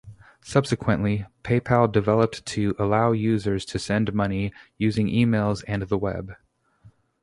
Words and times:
Subsequently, 0.43 1.27
PayPal 1.43 1.91
developed 1.91 2.43
to 2.47 2.73
allow 2.79 3.11
users 3.11 3.63
to 3.65 3.77
send 3.77 4.13
money 4.15 4.51
using 4.79 5.05
emails 5.05 5.63
and 5.67 5.83
the 5.83 5.95
web. 5.95 6.35